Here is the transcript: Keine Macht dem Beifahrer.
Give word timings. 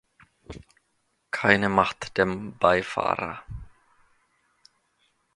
Keine 1.29 1.69
Macht 1.69 2.17
dem 2.17 2.57
Beifahrer. 2.57 3.43